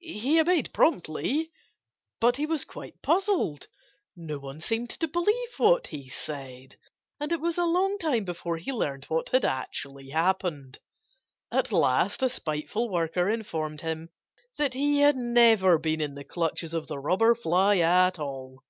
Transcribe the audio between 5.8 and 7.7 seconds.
he said. And it was a